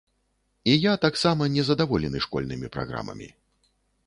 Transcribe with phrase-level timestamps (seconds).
[0.71, 3.31] І я таксама незадаволены школьнымі праграмамі.